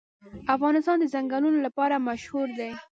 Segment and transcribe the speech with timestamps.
[0.55, 2.71] افغانستان د ځنګلونه لپاره مشهور دی.